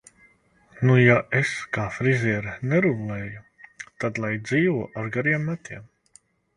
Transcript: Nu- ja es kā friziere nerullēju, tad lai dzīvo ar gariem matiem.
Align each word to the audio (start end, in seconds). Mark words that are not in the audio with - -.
Nu- 0.87 0.95
ja 1.07 1.17
es 1.41 1.51
kā 1.77 1.85
friziere 1.99 2.55
nerullēju, 2.73 3.45
tad 3.87 4.25
lai 4.27 4.35
dzīvo 4.51 4.85
ar 4.99 5.17
gariem 5.19 5.51
matiem. 5.55 5.91